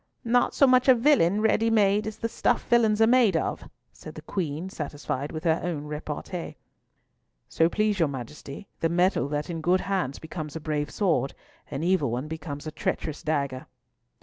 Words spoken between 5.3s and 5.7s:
with her